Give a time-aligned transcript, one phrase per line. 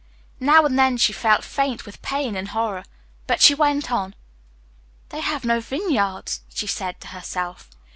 [0.39, 2.85] Now and then she felt faint with pain and horror.
[3.27, 4.15] But she went on.
[5.09, 7.69] "They have no vineyards," she said to herself.